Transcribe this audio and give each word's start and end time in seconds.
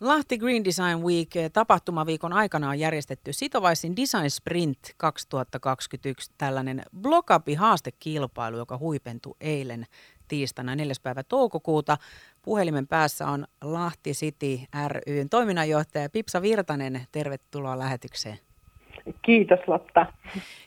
Lahti 0.00 0.38
Green 0.38 0.64
Design 0.64 1.02
Week 1.04 1.36
eh, 1.36 1.50
tapahtumaviikon 1.50 2.32
aikana 2.32 2.68
on 2.68 2.78
järjestetty 2.78 3.32
Sitovaisin 3.32 3.96
Design 3.96 4.30
Sprint 4.30 4.78
2021, 4.96 6.30
tällainen 6.38 6.82
blokapi 7.00 7.54
haastekilpailu, 7.54 8.56
joka 8.56 8.78
huipentui 8.78 9.34
eilen 9.40 9.86
tiistaina 10.28 10.76
4. 10.76 10.94
päivä 11.02 11.22
toukokuuta. 11.22 11.96
Puhelimen 12.42 12.86
päässä 12.86 13.26
on 13.26 13.46
Lahti 13.64 14.12
City 14.12 14.60
ryn 14.88 15.28
toiminnanjohtaja 15.28 16.10
Pipsa 16.10 16.42
Virtanen. 16.42 17.00
Tervetuloa 17.12 17.78
lähetykseen. 17.78 18.38
Kiitos 19.22 19.60
Lotta. 19.66 20.06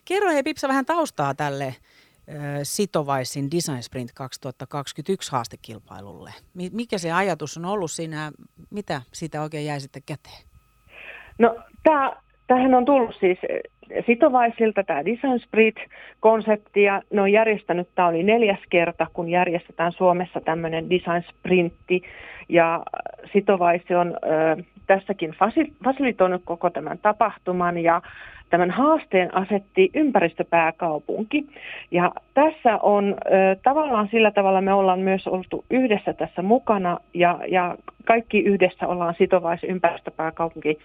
Kerro 0.05 0.31
hei 0.31 0.43
Pipsa 0.43 0.67
vähän 0.67 0.85
taustaa 0.85 1.35
tälle 1.35 1.75
Sitovaisin 2.63 3.51
Design 3.51 3.83
Sprint 3.83 4.11
2021 4.13 5.31
haastekilpailulle. 5.31 6.31
Mikä 6.71 6.97
se 6.97 7.11
ajatus 7.11 7.57
on 7.57 7.65
ollut 7.65 7.91
siinä, 7.91 8.31
mitä 8.69 9.01
siitä 9.11 9.41
oikein 9.41 9.65
jäi 9.65 9.79
sitten 9.79 10.03
käteen? 10.05 10.43
No 11.37 11.55
tämähän 12.47 12.73
on 12.73 12.85
tullut 12.85 13.15
siis 13.19 13.37
Sitovaisilta 14.05 14.83
tämä 14.83 15.05
Design 15.05 15.39
Sprint-konsepti 15.39 16.83
ja 16.83 17.01
ne 17.13 17.21
on 17.21 17.31
järjestänyt, 17.31 17.89
tämä 17.95 18.07
oli 18.07 18.23
neljäs 18.23 18.59
kerta, 18.69 19.07
kun 19.13 19.29
järjestetään 19.29 19.91
Suomessa 19.91 20.41
tämmöinen 20.41 20.89
Design 20.89 21.23
Sprintti 21.29 22.01
ja 22.49 22.83
Sitovaisi 23.33 23.95
on 23.95 24.17
tässäkin 24.89 25.35
fasilitoinut 25.83 26.41
koko 26.45 26.69
tämän 26.69 26.97
tapahtuman 26.97 27.77
ja 27.77 28.01
tämän 28.49 28.71
haasteen 28.71 29.35
asetti 29.35 29.89
ympäristöpääkaupunki. 29.93 31.45
Ja 31.91 32.11
tässä 32.33 32.77
on 32.81 33.15
tavallaan 33.63 34.07
sillä 34.11 34.31
tavalla 34.31 34.61
me 34.61 34.73
ollaan 34.73 34.99
myös 34.99 35.27
oltu 35.27 35.65
yhdessä 35.69 36.13
tässä 36.13 36.41
mukana 36.41 36.97
ja, 37.13 37.39
ja 37.47 37.75
kaikki 38.05 38.39
yhdessä 38.39 38.87
ollaan 38.87 39.15
sitovais 39.17 39.63
ympäristöpääkaupunki 39.63 40.77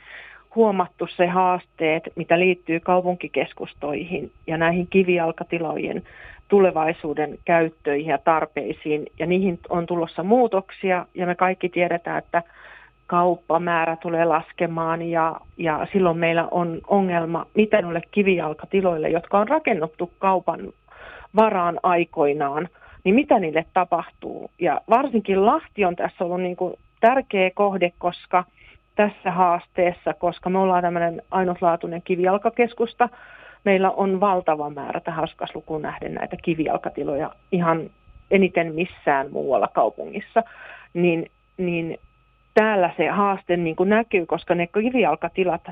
huomattu 0.55 1.07
se 1.07 1.27
haasteet, 1.27 2.03
mitä 2.17 2.39
liittyy 2.39 2.81
kaupunkikeskustoihin 2.81 4.31
ja 4.47 4.57
näihin 4.57 4.87
kivijalkatilojen 4.87 6.03
tulevaisuuden 6.49 7.39
käyttöihin 7.45 8.11
ja 8.11 8.19
tarpeisiin. 8.19 9.07
Ja 9.19 9.27
niihin 9.27 9.59
on 9.69 9.87
tulossa 9.87 10.23
muutoksia 10.23 11.07
ja 11.15 11.27
me 11.27 11.35
kaikki 11.35 11.69
tiedetään, 11.69 12.19
että 12.19 12.43
kauppamäärä 13.15 13.97
tulee 13.97 14.25
laskemaan 14.25 15.03
ja, 15.03 15.37
ja 15.57 15.87
silloin 15.93 16.19
meillä 16.19 16.49
on 16.51 16.81
ongelma, 16.89 17.47
mitä 17.55 17.83
noille 17.83 18.01
kivijalkatiloille, 18.11 19.09
jotka 19.09 19.39
on 19.39 19.49
rakennettu 19.49 20.11
kaupan 20.19 20.61
varaan 21.37 21.81
aikoinaan, 21.83 22.69
niin 23.05 23.15
mitä 23.15 23.39
niille 23.39 23.65
tapahtuu. 23.75 24.51
Ja 24.61 24.81
varsinkin 24.91 25.47
Lahti 25.47 25.85
on 25.85 25.97
tässä 25.97 26.25
ollut 26.25 26.41
niin 26.41 26.57
kuin 26.57 26.75
tärkeä 27.01 27.51
kohde, 27.55 27.93
koska 27.99 28.45
tässä 28.97 29.31
haasteessa, 29.31 30.15
koska 30.15 30.51
me 30.51 30.59
ollaan 30.59 30.83
tämmöinen 30.83 31.23
ainutlaatuinen 31.31 32.03
kivijalkakeskusta, 32.03 33.09
meillä 33.65 33.91
on 33.91 34.21
valtava 34.21 34.71
määrä 34.71 35.01
tähän 35.01 35.25
askaslukuun 35.25 35.83
nähden 35.83 36.15
näitä 36.15 36.37
kivijalkatiloja 36.43 37.31
ihan 37.53 37.91
eniten 38.31 38.75
missään 38.75 39.27
muualla 39.31 39.69
kaupungissa, 39.69 40.43
niin, 40.95 41.31
niin 41.57 41.99
täällä 42.55 42.91
se 42.97 43.09
haaste 43.09 43.57
niin 43.57 43.77
kuin 43.77 43.89
näkyy, 43.89 44.27
koska 44.27 44.55
ne 44.55 44.67
kivijalkatilat, 44.67 45.63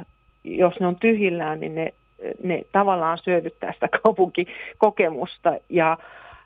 jos 0.44 0.80
ne 0.80 0.86
on 0.86 0.96
tyhjillään, 0.96 1.60
niin 1.60 1.74
ne, 1.74 1.94
ne 2.42 2.62
tavallaan 2.72 3.18
syövyttää 3.18 3.72
sitä 3.72 3.88
kaupunkikokemusta 4.02 5.54
ja, 5.68 5.98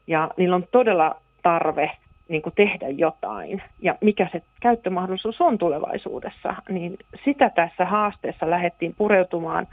ja 0.07 0.31
niillä 0.37 0.57
on 0.57 0.65
todella 0.73 1.17
tarve 1.43 1.91
niin 2.29 2.43
kuin 2.43 2.53
tehdä 2.57 2.89
jotain. 2.89 3.63
Ja 3.83 3.95
mikä 4.01 4.29
se 4.33 4.43
käyttömahdollisuus 4.61 5.41
on 5.41 5.59
tulevaisuudessa, 5.59 6.55
niin 6.69 6.99
sitä 7.25 7.51
tässä 7.51 7.85
haasteessa 7.85 8.51
lähdettiin 8.51 8.95
pureutumaan 8.99 9.67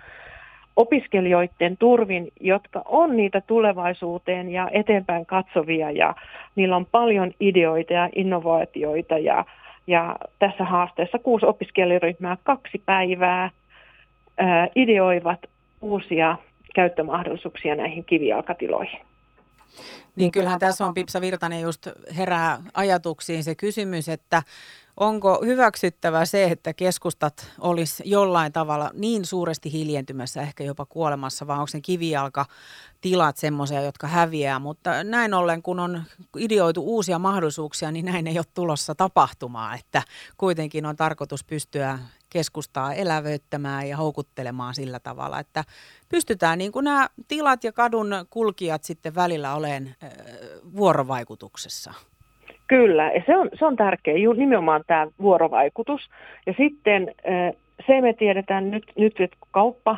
opiskelijoiden 0.75 1.77
turvin, 1.77 2.31
jotka 2.39 2.81
on 2.85 3.17
niitä 3.17 3.41
tulevaisuuteen 3.41 4.49
ja 4.49 4.69
eteenpäin 4.71 5.25
katsovia 5.25 5.91
ja 5.91 6.15
niillä 6.55 6.75
on 6.75 6.85
paljon 6.85 7.31
ideoita 7.39 7.93
ja 7.93 8.09
innovaatioita 8.15 9.17
ja 9.17 9.45
ja 9.87 10.15
tässä 10.39 10.63
haasteessa 10.63 11.19
kuusi 11.19 11.45
opiskelijaryhmää 11.45 12.37
kaksi 12.43 12.81
päivää 12.85 13.49
ää, 14.37 14.67
ideoivat 14.75 15.39
uusia 15.81 16.37
käyttömahdollisuuksia 16.75 17.75
näihin 17.75 18.05
kivijalkatiloihin. 18.05 18.99
Niin 20.15 20.31
kyllähän 20.31 20.59
tässä 20.59 20.85
on 20.85 20.93
Pipsa 20.93 21.21
Virtanen 21.21 21.61
just 21.61 21.87
herää 22.17 22.57
ajatuksiin 22.73 23.43
se 23.43 23.55
kysymys, 23.55 24.09
että 24.09 24.43
onko 24.97 25.41
hyväksyttävä 25.45 26.25
se, 26.25 26.43
että 26.43 26.73
keskustat 26.73 27.51
olisi 27.59 28.03
jollain 28.05 28.51
tavalla 28.51 28.91
niin 28.93 29.25
suuresti 29.25 29.71
hiljentymässä, 29.71 30.41
ehkä 30.41 30.63
jopa 30.63 30.85
kuolemassa, 30.85 31.47
vai 31.47 31.57
onko 31.57 31.69
ne 31.73 31.81
kivijalka 31.81 32.45
tilat 33.01 33.37
semmoisia, 33.37 33.81
jotka 33.81 34.07
häviää, 34.07 34.59
mutta 34.59 35.03
näin 35.03 35.33
ollen, 35.33 35.61
kun 35.61 35.79
on 35.79 36.03
ideoitu 36.37 36.81
uusia 36.83 37.19
mahdollisuuksia, 37.19 37.91
niin 37.91 38.05
näin 38.05 38.27
ei 38.27 38.37
ole 38.37 38.45
tulossa 38.53 38.95
tapahtumaan, 38.95 39.79
että 39.79 40.03
kuitenkin 40.37 40.85
on 40.85 40.95
tarkoitus 40.95 41.43
pystyä 41.43 41.99
keskustaa 42.29 42.93
elävöittämään 42.93 43.89
ja 43.89 43.97
houkuttelemaan 43.97 44.75
sillä 44.75 44.99
tavalla, 44.99 45.39
että 45.39 45.63
pystytään 46.09 46.57
niin 46.57 46.71
kuin 46.71 46.83
nämä 46.83 47.09
tilat 47.27 47.63
ja 47.63 47.71
kadun 47.71 48.11
kulkijat 48.29 48.83
sitten 48.83 49.15
välillä 49.15 49.55
olemaan 49.55 49.95
vuorovaikutuksessa. 50.75 51.93
Kyllä, 52.73 53.11
ja 53.11 53.23
se 53.25 53.37
on, 53.37 53.49
se 53.53 53.65
on 53.65 53.75
tärkeä, 53.75 54.13
nimenomaan 54.35 54.83
tämä 54.87 55.07
vuorovaikutus. 55.21 56.01
Ja 56.45 56.53
sitten 56.57 57.11
se 57.87 58.01
me 58.01 58.13
tiedetään 58.13 58.71
nyt, 58.71 58.83
nyt 58.97 59.19
että 59.19 59.37
kauppa 59.51 59.97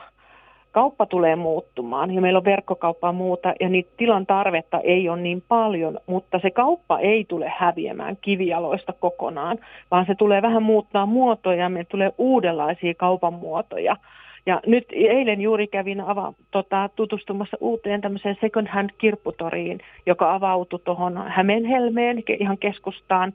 kauppa 0.72 1.06
tulee 1.06 1.36
muuttumaan 1.36 2.12
ja 2.12 2.22
meillä 2.22 2.38
on 2.38 2.46
verkkokauppaa 2.46 3.12
muuta 3.12 3.53
ja 3.59 3.69
niitä 3.69 3.91
tilan 3.97 4.25
tarvetta 4.25 4.80
ei 4.80 5.09
ole 5.09 5.22
niin 5.22 5.44
paljon, 5.47 6.00
mutta 6.08 6.40
se 6.40 6.52
kauppa 6.52 7.00
ei 7.00 7.25
tule 7.28 7.53
häviämään 7.58 8.18
kivijaloista 8.22 8.94
kokonaan, 8.94 9.57
vaan 9.92 10.06
se 10.06 10.16
tulee 10.16 10.42
vähän 10.42 10.63
muuttaa 10.63 11.06
muotoja 11.06 11.57
ja 11.57 11.69
meille 11.69 11.88
tulee 11.92 12.12
uudenlaisia 12.18 12.94
kaupan 12.94 13.34
muotoja. 13.34 13.96
Ja 14.45 14.61
nyt 14.66 14.85
eilen 14.91 15.41
juuri 15.41 15.67
kävin 15.67 16.01
ava, 16.01 16.33
tota, 16.51 16.89
tutustumassa 16.95 17.57
uuteen 17.59 18.01
tämmöiseen 18.01 18.38
second 18.41 18.67
hand 18.67 18.89
kirpputoriin, 18.97 19.79
joka 20.06 20.33
avautui 20.33 20.79
tuohon 20.79 21.23
Hämeenhelmeen 21.28 22.23
ihan 22.39 22.57
keskustaan. 22.57 23.33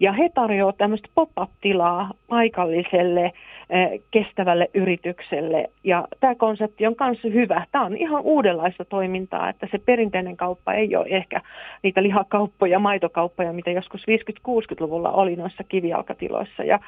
Ja 0.00 0.12
he 0.12 0.30
tarjoavat 0.34 0.76
tämmöistä 0.76 1.08
pop-up-tilaa 1.14 2.10
paikalliselle 2.28 3.24
eh, 3.24 4.00
kestävälle 4.10 4.70
yritykselle. 4.74 5.70
Ja 5.84 6.08
tämä 6.20 6.34
konsepti 6.34 6.86
on 6.86 6.94
myös 7.00 7.34
hyvä. 7.34 7.66
Tämä 7.72 7.84
on 7.84 7.96
ihan 7.96 8.22
uudenlaista 8.22 8.84
toimintaa, 8.84 9.48
että 9.48 9.68
se 9.70 9.78
perinteinen 9.78 10.36
kauppa 10.36 10.72
ei 10.72 10.96
ole 10.96 11.06
ehkä 11.10 11.40
niitä 11.82 12.02
lihakauppoja, 12.02 12.78
maitokauppoja, 12.78 13.52
mitä 13.52 13.70
joskus 13.70 14.02
50-60-luvulla 14.02 15.10
oli 15.10 15.36
noissa 15.36 15.64
kivijalkatiloissa. 15.64 16.64
Ja, 16.64 16.80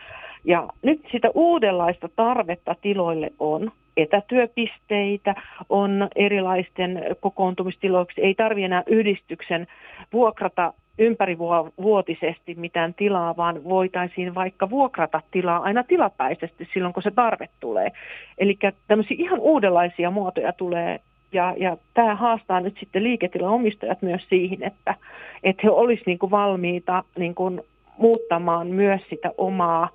ja 0.44 0.69
nyt 0.82 1.00
sitä 1.12 1.31
uudenlaista 1.34 2.09
tarvetta 2.16 2.75
tiloille 2.82 3.31
on 3.38 3.72
etätyöpisteitä, 3.97 5.34
on 5.69 6.09
erilaisten 6.16 7.03
kokoontumistiloiksi. 7.20 8.20
Ei 8.20 8.34
tarvitse 8.34 8.65
enää 8.65 8.82
yhdistyksen 8.87 9.66
vuokrata 10.12 10.72
ympärivuotisesti 11.00 12.55
mitään 12.55 12.94
tilaa, 12.94 13.37
vaan 13.37 13.65
voitaisiin 13.65 14.34
vaikka 14.34 14.71
vuokrata 14.71 15.21
tilaa 15.31 15.62
aina 15.62 15.83
tilapäisesti 15.83 16.69
silloin, 16.72 16.94
kun 16.94 17.03
se 17.03 17.11
tarve 17.11 17.49
tulee. 17.61 17.93
Eli 18.38 18.59
tämmöisiä 18.88 19.16
ihan 19.21 19.41
uudenlaisia 19.41 20.11
muotoja 20.11 20.53
tulee 20.53 21.00
ja, 21.33 21.55
ja 21.56 21.77
tämä 21.94 22.15
haastaa 22.15 22.61
nyt 22.61 22.77
sitten 22.81 23.05
liiketilan 23.05 23.53
omistajat 23.53 24.03
myös 24.03 24.22
siihen, 24.28 24.62
että, 24.62 24.94
että 25.43 25.61
he 25.65 25.71
olisivat 25.71 26.06
niin 26.06 26.31
valmiita 26.31 27.05
niin 27.19 27.34
kuin 27.34 27.61
muuttamaan 27.99 28.67
myös 28.67 29.00
sitä 29.11 29.31
omaa 29.38 29.88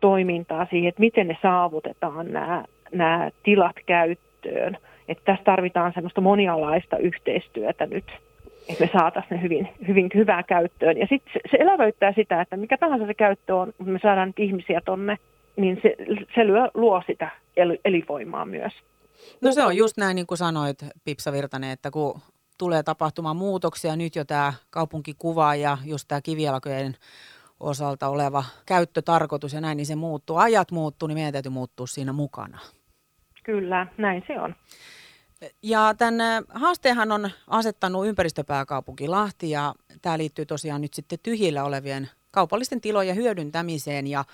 toimintaa 0.00 0.66
siihen, 0.70 0.88
että 0.88 1.00
miten 1.00 1.28
ne 1.28 1.36
saavutetaan 1.42 2.32
nämä, 2.32 2.64
nämä 2.92 3.30
tilat 3.42 3.76
käyttöön. 3.86 4.76
Että 5.08 5.24
tässä 5.24 5.44
tarvitaan 5.44 5.92
semmoista 5.94 6.20
monialaista 6.20 6.96
yhteistyötä 6.96 7.86
nyt 7.86 8.04
että 8.72 8.84
me 8.84 8.90
saataisiin 8.92 9.36
ne 9.36 9.42
hyvin, 9.42 9.68
hyvin 9.88 10.10
hyvää 10.14 10.42
käyttöön. 10.42 10.98
Ja 10.98 11.06
sitten 11.06 11.32
se, 11.32 11.40
se 11.50 11.56
elävöittää 11.56 12.12
sitä, 12.12 12.40
että 12.40 12.56
mikä 12.56 12.78
tahansa 12.78 13.06
se 13.06 13.14
käyttö 13.14 13.56
on, 13.56 13.72
kun 13.78 13.90
me 13.90 13.98
saadaan 14.02 14.28
nyt 14.28 14.38
ihmisiä 14.38 14.80
tonne, 14.84 15.16
niin 15.56 15.78
se, 15.82 15.96
se 16.34 16.44
luo, 16.44 16.70
luo 16.74 17.02
sitä 17.06 17.30
el, 17.56 17.78
elinvoimaa 17.84 18.44
myös. 18.44 18.72
No 19.40 19.52
se 19.52 19.64
on 19.64 19.76
just 19.76 19.96
näin, 19.96 20.14
niin 20.14 20.26
kuin 20.26 20.38
sanoit 20.38 20.78
Pipsa 21.04 21.32
Virtanen, 21.32 21.70
että 21.70 21.90
kun 21.90 22.20
tulee 22.58 22.82
tapahtumaan 22.82 23.36
muutoksia, 23.36 23.96
nyt 23.96 24.16
jo 24.16 24.24
tämä 24.24 24.52
kaupunkikuva 24.70 25.54
ja 25.54 25.78
just 25.84 26.08
tämä 26.08 26.20
kivijalkojen 26.20 26.94
osalta 27.60 28.08
oleva 28.08 28.44
käyttötarkoitus 28.66 29.52
ja 29.52 29.60
näin, 29.60 29.76
niin 29.76 29.86
se 29.86 29.94
muuttuu. 29.94 30.36
Ajat 30.36 30.70
muuttuu, 30.70 31.08
niin 31.08 31.16
meidän 31.16 31.32
täytyy 31.32 31.52
muuttua 31.52 31.86
siinä 31.86 32.12
mukana. 32.12 32.58
Kyllä, 33.44 33.86
näin 33.98 34.24
se 34.26 34.40
on. 34.40 34.54
Ja 35.62 35.94
tämän 35.98 36.44
haasteenhan 36.48 37.12
on 37.12 37.30
asettanut 37.46 38.06
ympäristöpääkaupunki 38.06 39.08
Lahti 39.08 39.50
ja 39.50 39.74
tämä 40.02 40.18
liittyy 40.18 40.46
tosiaan 40.46 40.80
nyt 40.80 40.94
sitten 40.94 41.18
tyhjillä 41.22 41.64
olevien 41.64 42.08
kaupallisten 42.30 42.80
tilojen 42.80 43.16
hyödyntämiseen 43.16 44.06
ja 44.06 44.24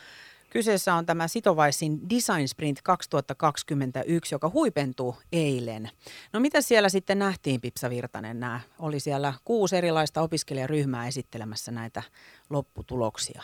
Kyseessä 0.50 0.94
on 0.94 1.06
tämä 1.06 1.28
Sitovaisin 1.28 2.10
Design 2.10 2.48
Sprint 2.48 2.82
2021, 2.82 4.34
joka 4.34 4.50
huipentuu 4.54 5.14
eilen. 5.32 5.88
No 6.32 6.40
mitä 6.40 6.60
siellä 6.60 6.88
sitten 6.88 7.18
nähtiin, 7.18 7.60
Pipsa 7.60 7.90
Virtanen? 7.90 8.40
Nämä 8.40 8.60
oli 8.78 9.00
siellä 9.00 9.32
kuusi 9.44 9.76
erilaista 9.76 10.20
opiskelijaryhmää 10.20 11.06
esittelemässä 11.06 11.72
näitä 11.72 12.02
lopputuloksia. 12.50 13.42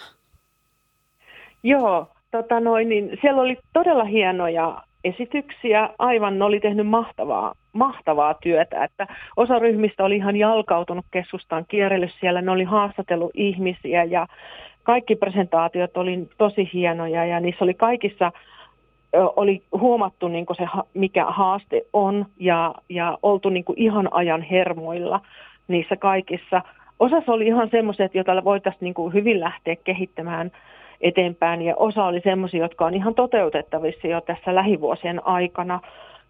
Joo, 1.63 2.09
tota 2.31 2.61
noin, 2.61 2.89
niin 2.89 3.19
siellä 3.21 3.43
oli 3.43 3.59
todella 3.73 4.05
hienoja 4.05 4.83
esityksiä. 5.05 5.89
Aivan 5.99 6.39
ne 6.39 6.45
oli 6.45 6.61
tehnyt 6.61 6.87
mahtavaa, 6.87 7.55
mahtavaa 7.73 8.35
työtä. 8.35 8.85
Että 8.85 9.07
osa 9.37 9.59
ryhmistä 9.59 10.05
oli 10.05 10.17
ihan 10.17 10.37
jalkautunut 10.37 11.07
keskustaan 11.11 11.65
kierrellyt 11.69 12.13
siellä. 12.21 12.43
Ne 12.43 12.51
oli 12.51 12.65
haastatellut 12.65 13.31
ihmisiä 13.35 14.05
ja 14.05 14.27
kaikki 14.83 15.17
presentaatiot 15.17 15.97
oli 15.97 16.29
tosi 16.39 16.71
hienoja 16.73 17.27
ja 17.27 17.41
niissä 17.41 17.65
oli 17.65 17.75
kaikissa 17.75 18.33
oli 19.13 19.63
huomattu 19.73 20.29
niin 20.29 20.47
se, 20.57 20.67
mikä 20.95 21.25
haaste 21.25 21.83
on 21.93 22.27
ja, 22.41 22.75
ja 22.89 23.19
oltu 23.23 23.49
niin 23.49 23.65
ihan 23.77 24.09
ajan 24.11 24.43
hermoilla 24.43 25.21
niissä 25.69 25.97
kaikissa. 25.97 26.63
Osassa 27.01 27.33
oli 27.33 27.47
ihan 27.47 27.69
semmoiset, 27.71 28.15
joita 28.15 28.45
voitaisiin 28.45 28.95
niin 28.99 29.13
hyvin 29.13 29.41
lähteä 29.41 29.77
kehittämään 29.77 30.51
eteenpäin 31.03 31.63
ja 31.63 31.77
osa 31.77 32.05
oli 32.05 32.21
semmoisia, 32.21 32.63
jotka 32.63 32.87
on 32.87 32.95
ihan 32.95 33.15
toteutettavissa 33.15 34.07
jo 34.07 34.21
tässä 34.21 34.55
lähivuosien 34.55 35.27
aikana. 35.27 35.81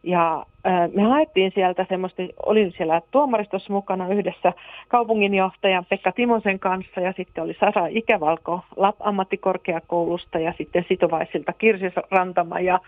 Ja 0.03 0.47
me 0.95 1.03
haettiin 1.03 1.53
sieltä 1.55 1.87
semmoista, 1.89 2.23
olin 2.47 2.73
siellä 2.77 3.01
tuomaristossa 3.11 3.73
mukana 3.73 4.09
yhdessä 4.09 4.53
kaupunginjohtajan 4.89 5.85
Pekka 5.85 6.13
Timosen 6.13 6.59
kanssa 6.59 7.01
ja 7.01 7.13
sitten 7.17 7.45
oli 7.45 7.57
Sara 7.61 7.87
Ikävalko 7.87 8.61
LAP-ammattikorkeakoulusta 8.77 10.39
ja 10.39 10.55
sitten 10.59 10.85
sitovaisilta 10.89 11.53
Kirsi 11.53 11.85
Rantama 12.11 12.61
ja, 12.61 12.81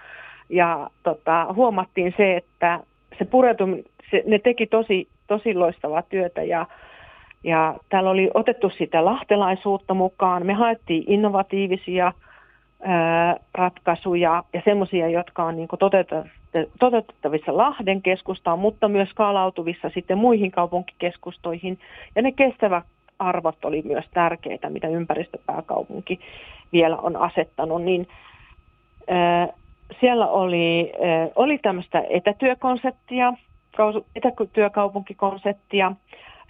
ja 0.48 0.90
tota, 1.02 1.46
huomattiin 1.54 2.14
se, 2.16 2.36
että 2.36 2.80
se 3.18 3.24
pureutuminen, 3.24 3.84
se, 4.10 4.22
ne 4.26 4.38
teki 4.38 4.66
tosi, 4.66 5.08
tosi 5.26 5.54
loistavaa 5.54 6.02
työtä 6.02 6.42
ja 6.42 6.66
ja 7.44 7.74
täällä 7.88 8.10
oli 8.10 8.30
otettu 8.34 8.70
sitä 8.70 9.04
lahtelaisuutta 9.04 9.94
mukaan. 9.94 10.46
Me 10.46 10.52
haettiin 10.52 11.04
innovatiivisia 11.06 12.12
ää, 12.82 13.36
ratkaisuja 13.54 14.44
ja 14.52 14.62
semmoisia, 14.64 15.08
jotka 15.08 15.44
on 15.44 15.56
niin 15.56 15.68
toteutettavissa 16.78 17.56
Lahden 17.56 18.02
keskustaan, 18.02 18.58
mutta 18.58 18.88
myös 18.88 19.08
skaalautuvissa 19.08 19.90
sitten 19.94 20.18
muihin 20.18 20.50
kaupunkikeskustoihin. 20.50 21.78
Ja 22.16 22.22
ne 22.22 22.32
kestävät 22.32 22.84
arvot 23.18 23.64
oli 23.64 23.82
myös 23.82 24.04
tärkeitä, 24.14 24.70
mitä 24.70 24.88
ympäristöpääkaupunki 24.88 26.20
vielä 26.72 26.96
on 26.96 27.16
asettanut. 27.16 27.82
Niin, 27.82 28.08
ää, 29.08 29.48
siellä 30.00 30.26
oli, 30.28 30.92
ää, 31.02 31.28
oli 31.36 31.58
tämmöistä 31.58 32.04
etätyökonseptia, 32.10 33.32
etätyökaupunkikonseptia, 34.16 35.92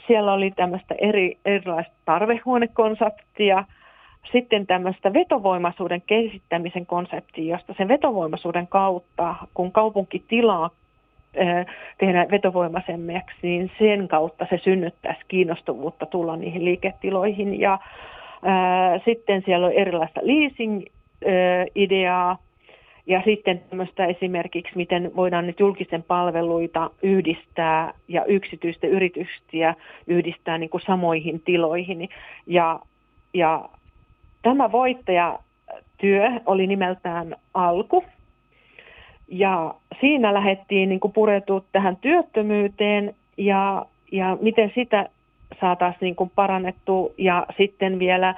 siellä 0.07 0.33
oli 0.33 0.51
tämmöistä 0.51 0.95
eri, 0.99 1.39
erilaista 1.45 1.95
tarvehuonekonseptia, 2.05 3.65
sitten 4.33 4.67
tämmöistä 4.67 5.13
vetovoimaisuuden 5.13 6.03
kehittämisen 6.07 6.87
konseptia, 6.87 7.55
josta 7.55 7.75
sen 7.79 7.89
vetovoimaisuuden 7.89 8.67
kautta, 8.67 9.35
kun 9.55 9.73
kaupunki 9.73 10.25
tilaa 10.29 10.71
eh, 11.35 11.67
tehdä 11.99 12.27
vetovoimaisemmaksi, 12.31 13.37
niin 13.43 13.71
sen 13.79 14.09
kautta 14.09 14.47
se 14.51 14.61
synnyttäisi 14.65 15.21
kiinnostuvuutta 15.29 16.07
tulla 16.07 16.37
niihin 16.37 16.65
liiketiloihin. 16.65 17.61
Ja 17.61 17.79
ää, 18.43 19.01
sitten 19.05 19.43
siellä 19.45 19.67
on 19.67 19.73
erilaista 19.73 20.21
leasing-ideaa, 20.23 22.39
ja 23.07 23.23
sitten 23.25 23.61
tämmöistä 23.71 24.07
esimerkiksi, 24.07 24.73
miten 24.75 25.11
voidaan 25.17 25.47
nyt 25.47 25.61
julkisen 25.61 26.03
palveluita 26.03 26.91
yhdistää 27.03 27.93
ja 28.09 28.25
yksityisten 28.25 28.91
yrityksiä 28.91 29.75
yhdistää 30.07 30.59
niin 30.59 30.71
kuin 30.71 30.83
samoihin 30.87 31.41
tiloihin. 31.41 32.09
Ja, 32.47 32.81
ja 33.35 33.69
tämä 34.43 34.73
voittajatyö 34.73 36.31
oli 36.47 36.67
nimeltään 36.67 37.37
Alku. 37.55 38.05
Ja 39.29 39.75
siinä 40.01 40.35
lähdettiin 40.35 40.89
niin 40.89 41.01
pureutua 41.15 41.63
tähän 41.73 41.97
työttömyyteen 41.97 43.15
ja, 43.37 43.87
ja 44.13 44.39
miten 44.41 44.73
sitä 44.75 45.09
saataisiin 45.61 46.01
niin 46.01 46.17
kuin 46.17 46.33
parannettua 46.35 47.11
ja 47.19 47.47
sitten 47.57 47.99
vielä 47.99 48.35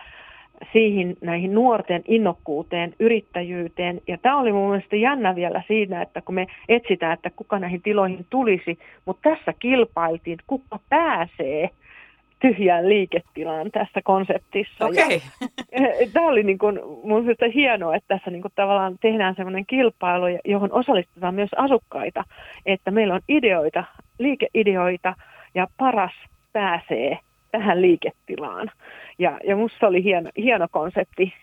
siihen 0.72 1.16
näihin 1.20 1.54
nuorten 1.54 2.02
innokkuuteen, 2.08 2.94
yrittäjyyteen. 3.00 4.00
Ja 4.08 4.18
tämä 4.18 4.40
oli 4.40 4.52
mun 4.52 4.70
mielestä 4.70 4.96
jännä 4.96 5.34
vielä 5.34 5.62
siinä, 5.68 6.02
että 6.02 6.20
kun 6.20 6.34
me 6.34 6.46
etsitään, 6.68 7.12
että 7.12 7.30
kuka 7.30 7.58
näihin 7.58 7.82
tiloihin 7.82 8.26
tulisi, 8.30 8.78
mutta 9.04 9.30
tässä 9.30 9.52
kilpailtiin, 9.58 10.38
kuka 10.46 10.78
pääsee 10.88 11.70
tyhjään 12.40 12.88
liiketilaan 12.88 13.70
tässä 13.70 14.00
konseptissa. 14.04 14.86
Okay. 14.86 15.20
tämä 16.12 16.26
oli 16.26 16.42
niin 16.42 16.58
kuin, 16.58 16.80
mun 17.04 17.22
mielestä 17.22 17.46
hienoa, 17.54 17.96
että 17.96 18.14
tässä 18.16 18.30
niin 18.30 18.42
kuin 18.42 18.52
tavallaan 18.54 18.98
tehdään 19.00 19.34
sellainen 19.34 19.66
kilpailu, 19.66 20.26
johon 20.44 20.72
osallistetaan 20.72 21.34
myös 21.34 21.50
asukkaita, 21.56 22.24
että 22.66 22.90
meillä 22.90 23.14
on 23.14 23.20
ideoita, 23.28 23.84
liikeideoita 24.18 25.14
ja 25.54 25.66
paras 25.76 26.12
pääsee 26.52 27.18
tähän 27.52 27.82
liiketilaan. 27.82 28.70
Ja, 29.18 29.38
ja 29.44 29.56
musta 29.56 29.86
oli 29.86 30.04
hieno, 30.04 30.30
hieno 30.36 30.68
konsepti 30.70 31.34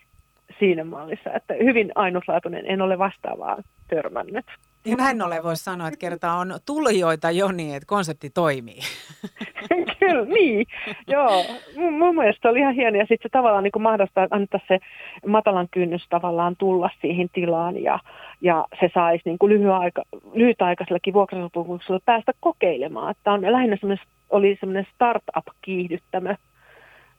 siinä 0.58 0.84
mallissa, 0.84 1.32
että 1.32 1.54
hyvin 1.54 1.92
ainutlaatuinen, 1.94 2.66
en 2.66 2.82
ole 2.82 2.98
vastaavaa 2.98 3.62
törmännyt. 3.88 4.46
Ja 4.84 4.96
näin 4.96 5.22
ollen 5.22 5.42
voisi 5.42 5.64
sanoa, 5.64 5.88
että 5.88 5.98
kertaa 5.98 6.38
on 6.38 6.58
tulijoita 6.66 7.30
jo 7.30 7.52
niin, 7.52 7.76
että 7.76 7.86
konsepti 7.86 8.30
toimii. 8.30 8.78
Kyllä, 10.08 10.24
niin. 10.24 10.66
Joo, 11.06 11.44
mun, 11.76 11.92
mun 11.92 12.14
mielestä 12.14 12.48
oli 12.48 12.58
ihan 12.58 12.74
hieno. 12.74 12.98
Ja 12.98 13.06
sitten 13.06 13.22
se 13.22 13.32
tavallaan 13.32 13.64
niin 13.64 13.82
mahdollistaa 13.82 14.26
antaa 14.30 14.60
se 14.68 14.78
matalan 15.26 15.68
kynnys 15.70 16.06
tavallaan 16.08 16.56
tulla 16.56 16.90
siihen 17.00 17.28
tilaan 17.32 17.82
ja, 17.82 17.98
ja 18.40 18.66
se 18.80 18.90
saisi 18.94 19.22
niin 19.24 19.38
kuin 19.38 19.52
lyhyaika, 19.52 20.02
lyhytaikaisellakin 20.32 21.14
vuokrasopimuksella 21.14 22.00
päästä 22.04 22.32
kokeilemaan. 22.40 23.14
Tämä 23.24 23.34
on 23.34 23.52
lähinnä 23.52 23.76
semmoinen, 23.76 24.06
oli 24.30 24.56
semmoinen 24.60 24.86
startup-kiihdyttämö 24.94 26.34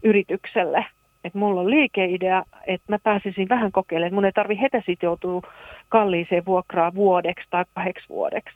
yritykselle. 0.04 0.86
Että 1.24 1.40
mulla 1.40 1.62
on 1.62 1.70
liikeidea, 1.70 2.44
että 2.68 2.86
mä 2.90 3.00
pääsisin 3.04 3.50
vähän 3.50 3.72
kokeilemaan. 3.72 4.14
Mun 4.14 4.26
ei 4.26 4.32
tarvi 4.32 4.62
heti 4.62 4.78
sitoutua 4.86 5.42
kalliiseen 5.90 6.46
vuokraa 6.46 6.96
vuodeksi 6.96 7.48
tai 7.50 7.65
kahdeksi 7.74 8.10
vuodeksi, 8.10 8.56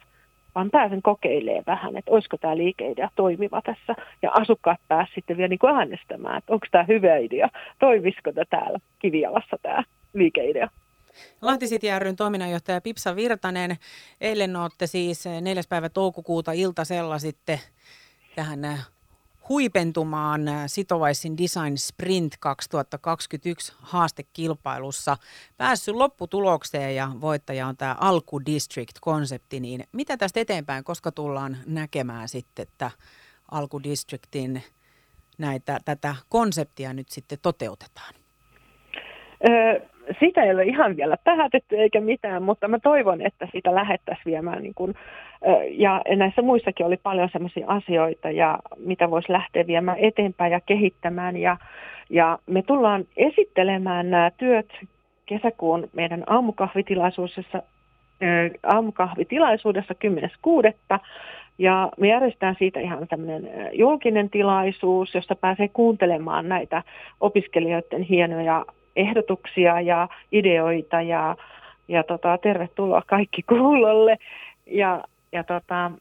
vaan 0.56 0.72
pääsen 0.72 1.02
kokeilemaan 1.02 1.64
vähän, 1.68 1.98
että 1.98 2.12
olisiko 2.12 2.38
tämä 2.38 2.58
liikeidea 2.58 3.10
toimiva 3.16 3.62
tässä. 3.62 3.96
Ja 4.22 4.32
asukkaat 4.32 4.80
pääsivät 4.88 5.16
sitten 5.16 5.38
vielä 5.38 5.48
niin 5.48 5.60
kuin 5.60 5.76
äänestämään, 5.76 6.38
että 6.38 6.54
onko 6.54 6.68
tämä 6.72 6.86
hyvä 6.88 7.18
idea, 7.18 7.50
toimisiko 7.80 8.32
tämä 8.32 8.46
täällä 8.50 8.80
Kivialassa 9.00 9.58
tämä 9.62 9.84
liikeidea. 10.14 10.70
Lahti 11.42 11.66
City 11.66 11.88
toiminnanjohtaja 12.18 12.82
Pipsa 12.82 13.16
Virtanen, 13.16 13.78
eilen 14.22 14.56
olette 14.56 14.88
siis 14.88 15.26
4. 15.42 15.64
päivä 15.70 15.90
toukokuuta 15.90 16.52
iltasella 16.52 17.20
sitten 17.20 17.60
tähän 18.36 18.60
huipentumaan 19.50 20.42
Sitovaisin 20.68 21.38
Design 21.38 21.78
Sprint 21.78 22.38
2021 22.40 23.74
haastekilpailussa. 23.80 25.18
Päässyt 25.58 25.96
lopputulokseen 25.96 26.96
ja 26.96 27.12
voittaja 27.22 27.68
on 27.68 27.78
tämä 27.78 27.96
Alku 28.00 28.42
District-konsepti. 28.46 29.60
Niin 29.60 29.84
mitä 29.92 30.18
tästä 30.18 30.40
eteenpäin, 30.40 30.84
koska 30.84 31.12
tullaan 31.12 31.58
näkemään 31.66 32.30
sitten, 32.30 32.64
että 32.64 32.92
Alku 33.52 33.84
Districtin 33.84 34.64
näitä, 35.38 35.80
tätä 35.86 36.16
konseptia 36.30 36.94
nyt 36.94 37.10
sitten 37.10 37.38
toteutetaan? 37.42 38.14
Sitä 40.20 40.44
ei 40.44 40.52
ole 40.52 40.64
ihan 40.64 40.98
vielä 40.98 41.18
päätetty 41.24 41.78
eikä 41.78 42.02
mitään, 42.02 42.44
mutta 42.44 42.68
mä 42.68 42.80
toivon, 42.80 43.22
että 43.22 43.48
sitä 43.54 43.76
lähettäisiin 43.76 44.26
viemään. 44.26 44.64
Niin 44.64 44.74
kun, 44.76 44.94
ja 45.72 46.02
näissä 46.16 46.42
muissakin 46.42 46.86
oli 46.86 46.98
paljon 46.98 47.30
sellaisia 47.32 47.68
asioita, 47.68 48.32
ja 48.32 48.60
mitä 48.78 49.12
voisi 49.12 49.32
lähteä 49.32 49.68
viemään 49.68 49.98
eteenpäin 50.00 50.52
ja 50.52 50.60
kehittämään. 50.66 51.38
Ja, 51.38 51.58
ja 52.10 52.40
me 52.46 52.62
tullaan 52.62 53.06
esittelemään 53.18 54.10
nämä 54.10 54.32
työt 54.38 54.70
kesäkuun 55.26 55.90
meidän 55.94 56.24
aamukahvitilaisuudessa, 56.28 57.64
aamukahvitilaisuudessa 58.64 59.96
10.6. 60.94 61.00
Ja 61.58 61.90
me 61.98 62.08
järjestetään 62.08 62.56
siitä 62.60 62.80
ihan 62.80 63.08
tämmöinen 63.08 63.50
julkinen 63.74 64.30
tilaisuus, 64.30 65.16
jossa 65.16 65.36
pääsee 65.36 65.68
kuuntelemaan 65.68 66.50
näitä 66.50 66.84
opiskelijoiden 67.20 68.02
hienoja 68.02 68.66
ehdotuksia 69.00 69.82
ja 69.82 70.08
ideoita 70.32 71.02
ja, 71.02 71.36
ja 71.88 72.04
tota, 72.04 72.38
tervetuloa 72.38 73.02
kaikki 73.08 73.44
kuulolle. 73.44 74.18
Ja, 74.68 75.04
ja 75.32 75.44
tota, 75.44 75.92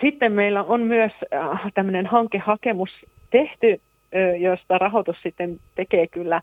sitten 0.00 0.32
meillä 0.32 0.62
on 0.62 0.80
myös 0.80 1.12
äh, 1.34 1.60
tämmöinen 1.74 2.06
hankehakemus 2.06 2.90
tehty, 3.30 3.80
josta 4.38 4.78
rahoitus 4.78 5.16
sitten 5.22 5.60
tekee 5.74 6.06
kyllä 6.06 6.40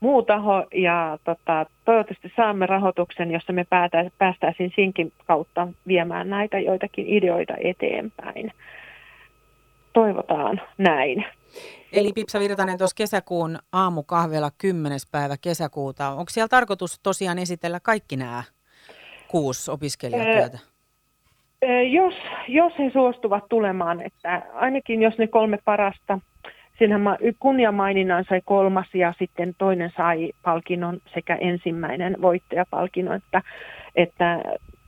muu 0.00 0.22
taho 0.22 0.66
ja 0.74 1.18
tota, 1.24 1.66
toivottavasti 1.84 2.32
saamme 2.36 2.66
rahoituksen, 2.66 3.30
jossa 3.30 3.52
me 3.52 3.66
päästäisiin 4.18 4.72
sinkin 4.76 5.12
kautta 5.26 5.68
viemään 5.86 6.30
näitä 6.30 6.58
joitakin 6.58 7.06
ideoita 7.08 7.54
eteenpäin. 7.60 8.52
Toivotaan 9.92 10.60
näin. 10.78 11.24
Eli 11.94 12.12
Pipsa 12.14 12.40
Virtanen 12.40 12.78
tuossa 12.78 12.96
kesäkuun 12.96 13.58
aamukahvella 13.72 14.50
10. 14.58 14.98
päivä 15.12 15.36
kesäkuuta. 15.40 16.08
Onko 16.08 16.30
siellä 16.30 16.48
tarkoitus 16.48 17.00
tosiaan 17.02 17.38
esitellä 17.38 17.80
kaikki 17.80 18.16
nämä 18.16 18.42
kuusi 19.28 19.70
opiskelijatyötä? 19.70 20.58
Jos, 21.90 22.14
jos 22.48 22.72
he 22.78 22.90
suostuvat 22.92 23.44
tulemaan, 23.48 24.02
että 24.02 24.42
ainakin 24.54 25.02
jos 25.02 25.18
ne 25.18 25.26
kolme 25.26 25.58
parasta, 25.64 26.18
siinähän 26.78 27.18
kunniamaininnan 27.38 28.24
sai 28.28 28.40
kolmas 28.44 28.86
ja 28.94 29.14
sitten 29.18 29.54
toinen 29.58 29.92
sai 29.96 30.32
palkinnon 30.42 31.00
sekä 31.14 31.36
ensimmäinen 31.36 32.16
voittajapalkinnon, 32.22 33.16
että, 33.16 33.42
että 33.96 34.42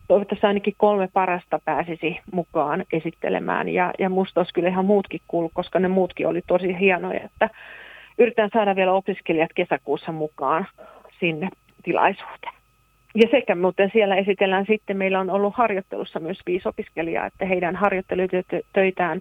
toivottavasti 0.09 0.47
ainakin 0.47 0.75
kolme 0.77 1.09
parasta 1.13 1.61
pääsisi 1.65 2.21
mukaan 2.33 2.85
esittelemään. 2.93 3.69
Ja, 3.69 3.93
ja 3.99 4.11
musta 4.11 4.41
olisi 4.41 4.55
kyllä 4.55 4.69
ihan 4.69 4.85
muutkin 4.85 5.21
kuullut, 5.29 5.53
koska 5.55 5.79
ne 5.79 5.89
muutkin 5.89 6.27
oli 6.27 6.43
tosi 6.47 6.79
hienoja, 6.81 7.21
että 7.25 7.51
yritän 8.19 8.51
saada 8.53 8.77
vielä 8.77 8.93
opiskelijat 8.93 9.51
kesäkuussa 9.55 10.13
mukaan 10.13 10.67
sinne 11.21 11.49
tilaisuuteen. 11.83 12.53
Ja 13.15 13.29
sekä 13.31 13.55
muuten 13.55 13.91
siellä 13.93 14.17
esitellään 14.17 14.67
sitten, 14.67 14.97
meillä 14.97 15.21
on 15.21 15.31
ollut 15.31 15.55
harjoittelussa 15.55 16.21
myös 16.21 16.39
viisi 16.47 16.69
opiskelijaa, 16.69 17.27
että 17.27 17.47
heidän 17.47 17.77
harjoittelutöitään, 17.77 19.21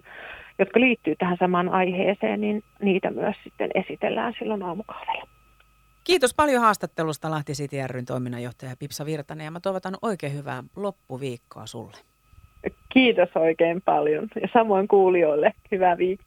jotka 0.58 0.80
liittyy 0.80 1.16
tähän 1.16 1.36
samaan 1.40 1.68
aiheeseen, 1.68 2.40
niin 2.40 2.62
niitä 2.82 3.10
myös 3.10 3.36
sitten 3.44 3.70
esitellään 3.74 4.34
silloin 4.38 4.62
aamukahvella. 4.62 5.35
Kiitos 6.06 6.34
paljon 6.34 6.62
haastattelusta 6.62 7.30
Lahti 7.30 7.52
City 7.52 7.76
ryn 7.86 8.04
toiminnanjohtaja 8.04 8.76
Pipsa 8.78 9.06
Virtanen 9.06 9.44
ja 9.44 9.50
mä 9.50 9.60
toivotan 9.60 9.96
oikein 10.02 10.34
hyvää 10.34 10.64
loppuviikkoa 10.76 11.66
sulle. 11.66 11.96
Kiitos 12.88 13.28
oikein 13.34 13.82
paljon 13.82 14.28
ja 14.42 14.48
samoin 14.52 14.88
kuulijoille 14.88 15.52
hyvää 15.70 15.98
viikkoa. 15.98 16.24